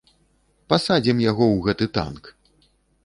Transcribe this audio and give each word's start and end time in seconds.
Пасадзім 0.73 1.17
яго 1.25 1.45
ў 1.49 1.57
гэты 1.67 1.85
танк! 1.99 2.23